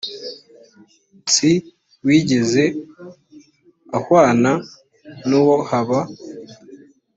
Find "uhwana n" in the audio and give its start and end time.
3.97-5.29